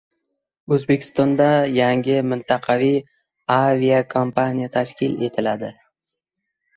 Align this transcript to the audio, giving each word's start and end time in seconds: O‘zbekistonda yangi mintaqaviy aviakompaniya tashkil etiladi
O‘zbekistonda 0.75 1.49
yangi 1.75 2.15
mintaqaviy 2.29 2.97
aviakompaniya 3.57 4.71
tashkil 4.79 5.15
etiladi 5.29 5.71